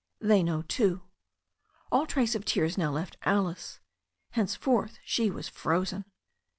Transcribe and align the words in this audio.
They 0.19 0.41
know 0.41 0.63
too." 0.63 1.03
All 1.91 2.07
trace 2.07 2.33
of 2.33 2.43
tears 2.43 2.75
now 2.75 2.89
left 2.89 3.17
Alice. 3.21 3.79
Henceforth 4.31 4.97
she 5.05 5.29
was 5.29 5.47
frozen. 5.47 6.05